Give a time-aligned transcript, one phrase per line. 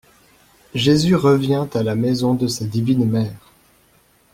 [0.73, 3.51] Jésus revient à la maison de sa divine mère.